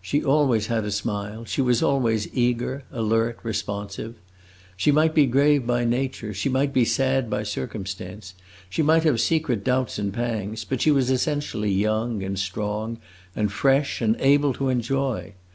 [0.00, 4.14] She always had a smile, she was always eager, alert, responsive.
[4.74, 8.32] She might be grave by nature, she might be sad by circumstance,
[8.70, 12.96] she might have secret doubts and pangs, but she was essentially young and strong
[13.34, 15.34] and fresh and able to enjoy.